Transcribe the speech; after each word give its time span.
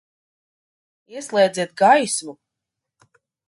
Ieslēdziet 1.17 1.77
gaismu! 1.85 2.37